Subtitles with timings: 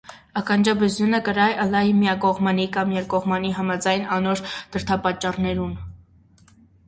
[0.39, 4.41] Ականջաբզզիւնը կրնայ ըլլալ միակողմանի կամ երկկողմանի համաձայն անոր
[4.77, 5.77] դրդապատճառներուն։